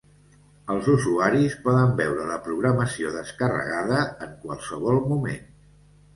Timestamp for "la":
2.31-2.39